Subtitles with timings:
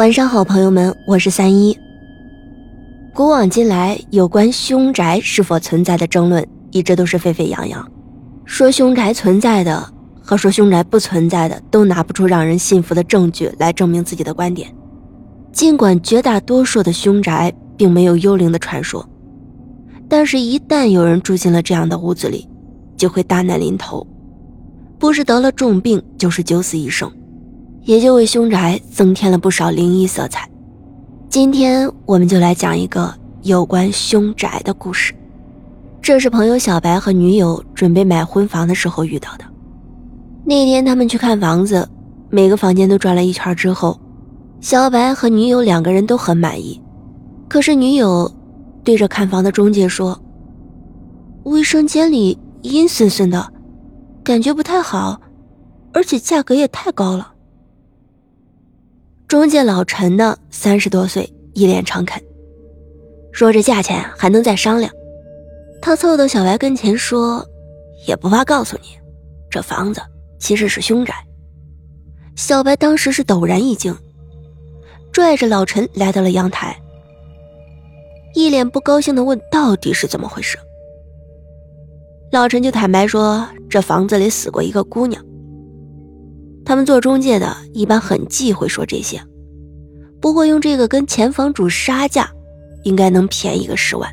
[0.00, 1.78] 晚上好，朋友们，我是三一。
[3.12, 7.86] 古往今来，有关凶宅是否存在的争论一直都是沸沸扬扬。
[8.46, 9.86] 说凶宅存在的
[10.22, 14.74] 和说凶宅不存在的，都拿不出让人信服的证据来证明自己的观点。
[15.52, 19.06] 尽管绝大多数的凶宅并没有幽灵的传说，
[20.08, 22.48] 但是，一旦有人住进了这样的屋子里，
[22.96, 24.06] 就会大难临头，
[24.98, 27.12] 不是得了重病，就是九死一生。
[27.82, 30.48] 也就为凶宅增添了不少灵异色彩。
[31.28, 33.12] 今天我们就来讲一个
[33.42, 35.14] 有关凶宅的故事。
[36.02, 39.44] 这是朋友小白和女友准备买婚房的时候遇到的。
[40.44, 41.88] 那天他们去看房子，
[42.28, 43.98] 每个房间都转了一圈之后，
[44.60, 46.80] 小白和女友两个人都很满意。
[47.48, 48.30] 可是女友
[48.84, 50.20] 对着看房的中介说
[51.44, 53.52] ：“卫生间里阴森森的，
[54.22, 55.20] 感觉不太好，
[55.92, 57.34] 而且价格也太高了。”
[59.30, 62.20] 中介老陈呢，三十多岁，一脸诚恳，
[63.30, 64.92] 说这价钱还能再商量。
[65.80, 67.46] 他凑到小白跟前说
[68.08, 68.88] ：“也不怕告诉你，
[69.48, 70.02] 这房子
[70.40, 71.14] 其实是凶宅。”
[72.34, 73.96] 小白当时是陡然一惊，
[75.12, 76.76] 拽着老陈来到了阳台，
[78.34, 80.58] 一脸不高兴的问：“到底是怎么回事？”
[82.32, 85.24] 老陈就坦白说：“这房子里死过一个姑娘。”
[86.64, 89.20] 他们做中介的，一般很忌讳说这些。
[90.20, 92.30] 不过用这个跟前房主杀价，
[92.84, 94.10] 应该能便宜个十万。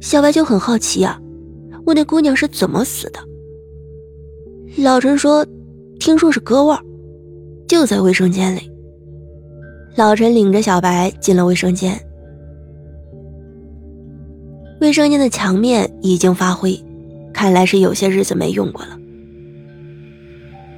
[0.00, 1.20] 小白就很好奇啊，
[1.84, 3.20] 问那姑娘是怎么死的。
[4.78, 5.44] 老陈说，
[5.98, 6.78] 听说是割腕，
[7.66, 8.70] 就在卫生间里。
[9.96, 12.00] 老陈领着小白进了卫生间，
[14.80, 16.80] 卫生间的墙面已经发灰，
[17.34, 18.96] 看来是有些日子没用过了。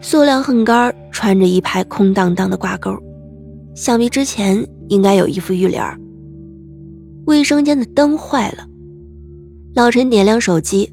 [0.04, 2.92] 塑料横杆穿着一排空荡荡的挂钩，
[3.76, 5.82] 想必之前应该有一副浴帘。
[7.26, 8.66] 卫生间的灯坏了，
[9.76, 10.92] 老陈点亮手机，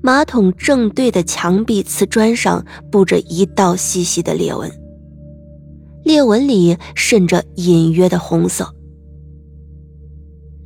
[0.00, 4.70] 马桶正对的墙壁瓷砖上布着一道细细的裂纹，
[6.04, 8.72] 裂纹里渗着隐约的红色。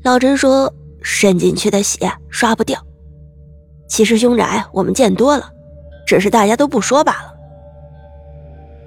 [0.02, 0.72] 老陈说
[1.02, 2.78] ：“渗进去的血刷不掉。
[3.88, 5.48] 其实凶宅我们见多了，
[6.06, 7.34] 只是大家都不说罢了。”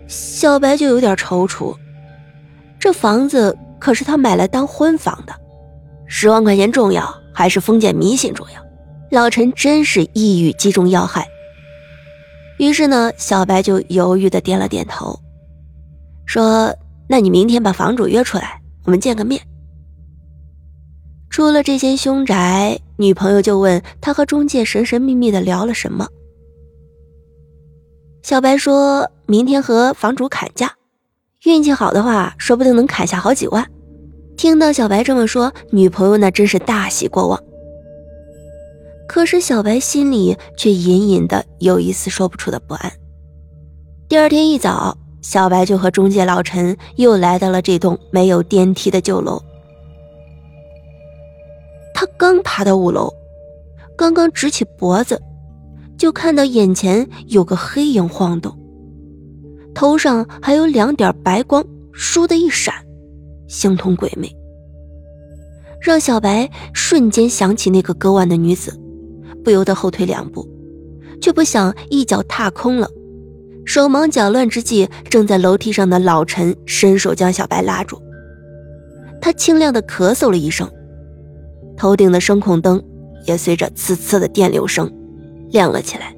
[0.10, 1.78] 小白就有点踌躇，
[2.80, 5.34] 这房子可是他买来当婚房的，
[6.08, 8.66] 十万块钱重要还是封建迷信重要？
[9.12, 11.28] 老陈真是一语击中要害。
[12.58, 15.20] 于是呢，小白就犹豫的点了点头，
[16.26, 16.76] 说
[17.08, 19.40] ：“那你明天把房主约出来，我们见个面。”
[21.30, 26.08] 出了这间凶宅，女朋友就问他和中介神神秘秘的聊了什么。
[28.22, 30.74] 小白说：“明天和房主砍价，
[31.46, 33.66] 运气好的话，说不定能砍下好几万。”
[34.36, 37.42] 听到小白这么说，女朋友那真是大喜过望。
[39.08, 42.92] 可是小白心里却隐隐的有一丝说不出的不安。
[44.08, 49.42] 第二天一早，小白就和中介老陈又来到了这栋没有电梯的旧楼。
[51.94, 53.12] 他刚爬到五楼，
[53.98, 55.22] 刚刚直起脖子。
[56.00, 58.58] 就看到眼前有个黑影晃动，
[59.76, 61.62] 头上还有两点白光，
[61.94, 62.74] 倏的一闪，
[63.50, 64.34] 形同鬼魅，
[65.82, 68.80] 让小白瞬间想起那个割腕的女子，
[69.44, 70.48] 不由得后退两步，
[71.22, 72.90] 却不想一脚踏空了，
[73.66, 78.02] 手忙脚乱之际，正在楼梯上的老陈伸手将小白拉住，
[79.20, 80.66] 他清亮的咳嗽了一声，
[81.76, 82.82] 头顶的声控灯
[83.26, 84.90] 也随着呲呲的电流声。
[85.52, 86.16] 亮了起来，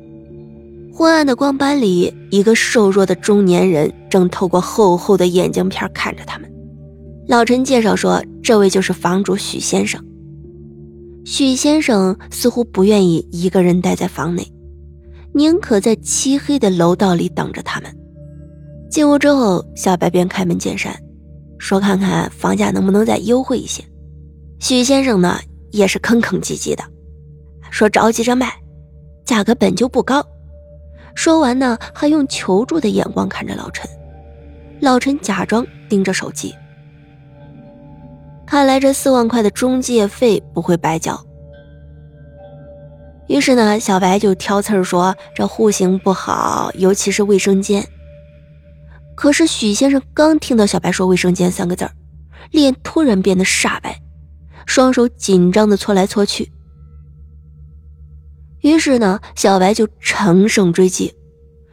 [0.94, 6.52] 昏暗的光斑里，一个瘦弱的中年人正透过厚厚的眼镜片看着他们。
[7.28, 10.04] 老陈介绍说：“这位就是房主许先生。”
[11.24, 14.46] 许先生似乎不愿意一个人待在房内，
[15.34, 17.96] 宁可在漆黑的楼道里等着他们。
[18.90, 20.94] 进屋之后，小白便开门见山，
[21.58, 23.82] 说：“看看房价能不能再优惠一些。”
[24.60, 25.40] 许先生呢，
[25.72, 26.84] 也是吭吭唧唧的，
[27.70, 28.52] 说：“着急着卖。”
[29.24, 30.26] 价格本就不高，
[31.16, 33.90] 说完呢，还用求助的眼光看着老陈。
[34.80, 36.56] 老陈假装盯着手机，
[38.48, 41.20] 看来这四万块的中介费不会白交。
[43.28, 47.88] 于是呢，小白就挑刺儿说：“这户型不好，尤其是卫生间。”
[49.16, 51.92] 可是许先生刚听到小白说“卫生间”三个字儿，
[52.50, 54.02] 脸突然变得煞白，
[54.66, 56.52] 双手紧张的搓来搓去。
[58.62, 61.14] 于是呢，小白就乘胜追击，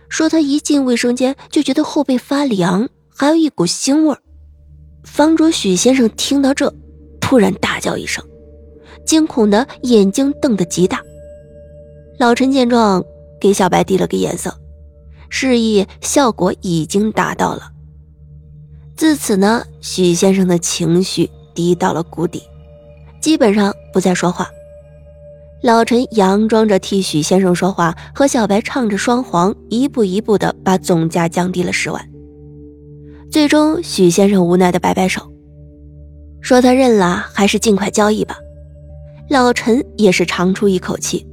[0.08, 4.18] 说他一进卫生间就觉得后背发凉，还有一股腥味儿。
[5.04, 6.72] 房主许先生听到这，
[7.20, 8.24] 突然大叫一声，
[9.06, 11.00] 惊恐的眼睛瞪得极大。
[12.18, 13.04] 老陈见状，
[13.40, 14.54] 给小白递了个眼色，
[15.28, 17.70] 示意效果已经达到了。
[18.96, 22.42] 自此呢，许先生的情绪低到了谷底，
[23.20, 24.48] 基本上不再说话。
[25.60, 32.00] 老陈佯装着替许先生说话，和小白唱着双簧，一步一步的把总价降低了十万。
[33.28, 35.20] 最终，许先生无奈的摆摆手，
[36.40, 38.36] 说他认了，还是尽快交易吧。
[39.28, 41.26] 老陈也是长出一口气，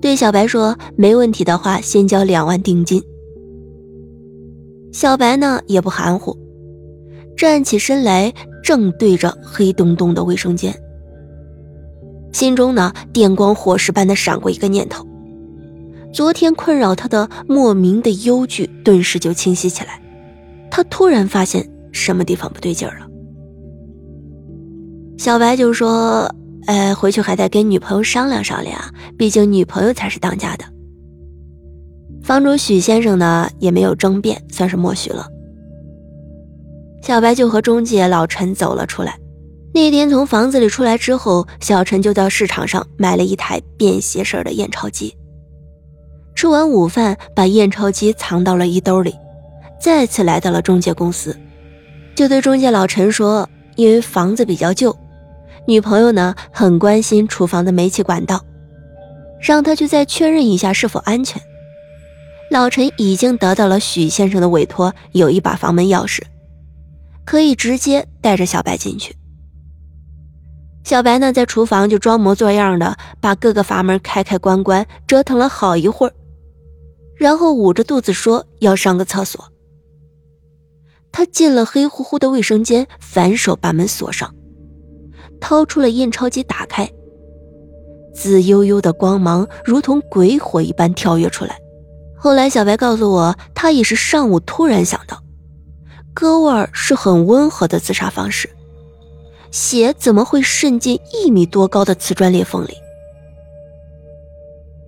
[0.00, 3.02] 对小白说：“没问题的话，先交两万定金。”
[4.90, 6.34] 小白呢也不含糊，
[7.36, 8.32] 站起身来，
[8.64, 10.74] 正对着黑洞洞的卫生间。
[12.32, 15.06] 心中呢，电光火石般的闪过一个念头，
[16.12, 20.00] 昨天困扰他的莫名的忧惧顿时就清晰起来。
[20.70, 23.06] 他突然发现什么地方不对劲儿了。
[25.16, 26.32] 小白就说
[26.68, 28.78] ：“呃，回去还得跟女朋友商量商量，
[29.16, 30.64] 毕竟女朋友才是当家的。”
[32.22, 35.26] 房主许先生呢，也没有争辩，算是默许了。
[37.02, 39.18] 小白就和中介老陈走了出来。
[39.72, 45.16] 那天从房子里出来之后，小陈就到市场上买了一台便携式的验钞机。
[46.34, 49.14] 吃完午饭，把验钞机藏到了衣兜里，
[49.80, 51.36] 再次来到了中介公司，
[52.14, 54.96] 就对中介老陈说：“因为房子比较旧，
[55.66, 58.44] 女朋友呢很关心厨房的煤气管道，
[59.40, 61.40] 让他去再确认一下是否安全。”
[62.50, 66.22] 老陈已经得到了许先生的委托，有一把房门钥匙，
[67.26, 69.14] 可以直接带着小白进去。
[70.84, 76.12] 小白呢，在厨房就装模作样的把各个阀门开开关关，折腾了好一会儿，
[77.16, 79.44] 然后捂着肚子说要上个厕所。
[81.12, 84.34] 他进了黑乎乎的卫生间，反手把门锁上，
[85.40, 86.90] 掏出了印钞机，打开，
[88.14, 91.58] 紫悠悠的光芒如同鬼火一般跳跃出来。
[92.16, 95.22] 后来小白告诉我，他也是上午突然想到，
[96.14, 98.48] 割腕是很温和的自杀方式。
[99.50, 102.74] 血怎么会渗进一米多高的瓷砖裂缝里？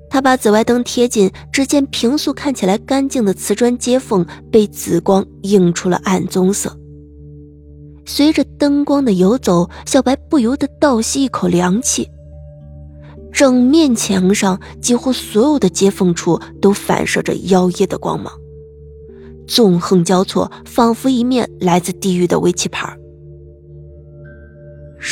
[0.08, 6.76] 他把紫外灯贴近，只见平素看起来干净的瓷砖接缝被紫光映出了暗棕色。
[8.04, 12.08] 随着灯光的游走，小白不由得倒吸一口凉气。
[13.32, 18.32] 整面墙上几乎所有的接缝处都反射着妖冶的光芒，
[19.46, 22.99] 纵横交错，仿佛一面来自地狱的围棋盘。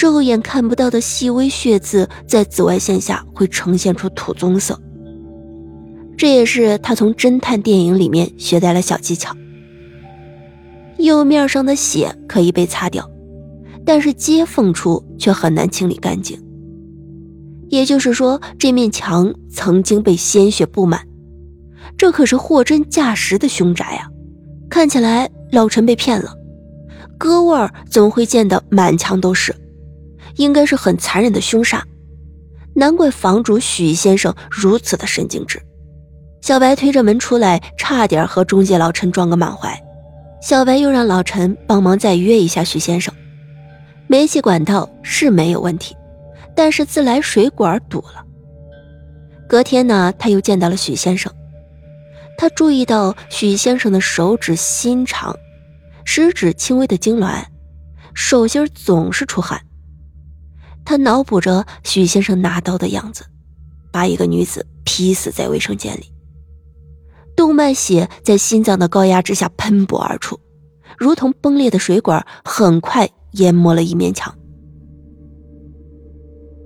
[0.01, 4.79] 肉眼看不到的细微血渍，在紫外线下会呈现出土棕色。
[6.17, 9.35] 这也是他从侦探电影里面学来了小技巧。
[10.99, 13.09] 釉面上的血可以被擦掉，
[13.85, 16.41] 但是接缝处却很难清理干净。
[17.69, 21.01] 也就是说，这面墙曾经被鲜血布满，
[21.97, 24.09] 这可是货真价实的凶宅啊！
[24.71, 26.33] 看起来老陈被骗了，
[27.19, 29.55] 割腕怎么会溅得满墙都是？
[30.39, 31.85] 应该是很残忍的凶杀，
[32.75, 35.61] 难怪房主许先生如此的神经质。
[36.41, 39.79] 小白推着门出来，差点和中介老陈撞个满怀。
[40.41, 43.13] 小白又让老陈帮忙再约一下许先生。
[44.07, 45.95] 煤气管道是没有问题，
[46.55, 48.25] 但是自来水管堵了。
[49.49, 51.33] 隔天呢，他又见到了许先生，
[52.39, 55.37] 他注意到许先生的手指心长，
[56.05, 57.43] 食指轻微的痉挛，
[58.15, 59.61] 手心总是出汗。
[60.89, 63.23] 他脑补着许先生拿刀的样子，
[63.93, 66.11] 把一个女子劈死在卫生间里。
[67.37, 70.41] 动脉血在心脏的高压之下喷薄而出，
[70.97, 74.35] 如同崩裂的水管，很快淹没了一面墙。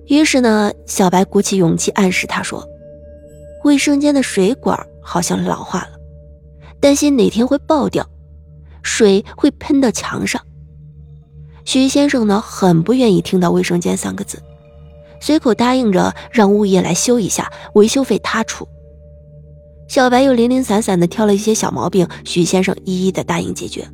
[0.06, 2.64] 于是呢，小白鼓起勇气暗示他说
[3.64, 5.98] ：“卫生间的水管好像老化了，
[6.78, 8.08] 担心哪天会爆掉，
[8.84, 10.40] 水会喷到墙上。”
[11.64, 14.38] 徐先生呢，很不愿意听到“卫生间”三个字，
[15.20, 18.66] 随口答应着让物业来修一下，维修费他出。
[19.88, 23.86] 小白又零零散散的挑了一些小毛病，徐先生一一的答应解决。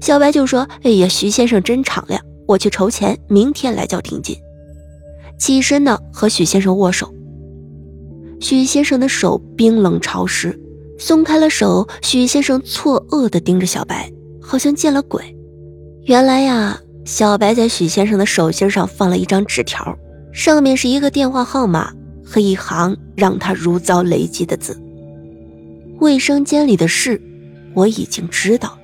[0.00, 4.36] 小白就说：“哎呀，徐先生真敞亮，我去筹钱，明天来交定金。”
[5.38, 7.12] 起身呢，和许先生握手。
[8.40, 10.60] 许先生的手冰冷潮湿，
[10.98, 15.33] 松开了手，许先生错愕的盯着小白，好像见了鬼。
[16.06, 19.96] 原来呀，小白在许先生的手心上放了一张纸条，
[20.34, 21.90] 上面是一个电话号码
[22.22, 24.78] 和一行让他如遭雷击的字
[26.00, 27.18] ：“卫生间里的事，
[27.72, 28.78] 我已经知道了。